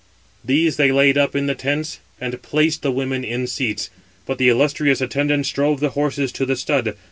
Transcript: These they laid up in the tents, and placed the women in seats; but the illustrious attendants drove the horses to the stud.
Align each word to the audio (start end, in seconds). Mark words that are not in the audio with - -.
These 0.43 0.77
they 0.77 0.91
laid 0.91 1.15
up 1.15 1.35
in 1.35 1.45
the 1.45 1.53
tents, 1.53 1.99
and 2.19 2.41
placed 2.41 2.81
the 2.81 2.89
women 2.91 3.23
in 3.23 3.45
seats; 3.45 3.91
but 4.25 4.39
the 4.39 4.49
illustrious 4.49 4.99
attendants 4.99 5.51
drove 5.51 5.79
the 5.79 5.89
horses 5.91 6.31
to 6.31 6.45
the 6.47 6.55
stud. 6.55 6.95